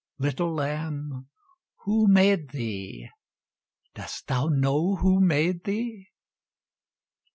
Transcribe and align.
Little 0.17 0.51
lamb, 0.51 1.27
who 1.83 2.07
made 2.07 2.49
thee? 2.49 3.07
Dost 3.93 4.25
thou 4.25 4.47
know 4.47 4.95
who 4.95 5.21
made 5.23 5.63
thee? 5.65 6.07